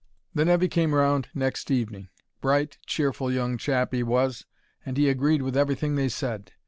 The 0.33 0.45
nevy 0.45 0.67
came 0.67 0.95
round 0.95 1.27
next 1.35 1.69
evening. 1.69 2.09
Bright, 2.41 2.79
cheerful 2.87 3.31
young 3.31 3.59
chap 3.59 3.93
'e 3.93 4.01
was, 4.01 4.47
and 4.83 4.97
he 4.97 5.07
agreed 5.07 5.43
with 5.43 5.55
everything 5.55 5.93
they 5.93 6.09
said. 6.09 6.53